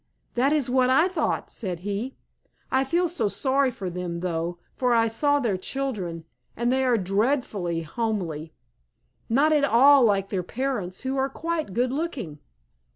[0.33, 2.15] "That is what I thought," said he.
[2.71, 6.25] "I feel so sorry for them, though, for I saw their children,
[6.57, 8.51] and they are dreadfully homely,
[9.29, 12.39] not at all like their parents, who are quite good looking."